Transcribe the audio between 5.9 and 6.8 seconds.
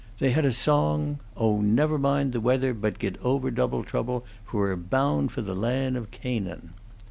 of Canaan."